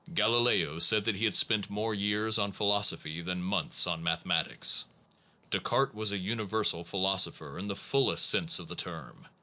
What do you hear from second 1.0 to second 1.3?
that Science is ne na( l